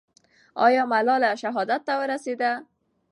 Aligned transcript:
آیا 0.65 0.83
ملالۍ 0.93 1.31
شهادت 1.41 1.81
ته 1.87 1.93
ورسېده؟ 2.01 2.51